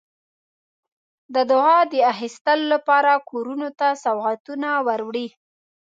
د 1.33 1.35
دعا 1.51 1.79
د 1.91 1.93
اخیستلو 2.13 2.65
لپاره 2.73 3.11
کورونو 3.29 3.69
ته 3.79 3.87
سوغاتونه 4.03 4.69
وروړي. 4.87 5.27